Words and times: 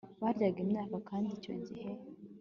Baryaga 0.21 0.59
inyama 0.65 0.97
kandi 1.09 1.27
icyo 1.37 1.53
gihe 1.65 1.89